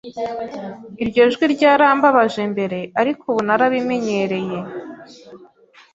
Iryo 1.03 1.23
jwi 1.33 1.45
ryarambabaje 1.53 2.41
mbere, 2.53 2.79
ariko 3.01 3.21
ubu 3.31 3.41
narabimenyereye. 3.47 4.59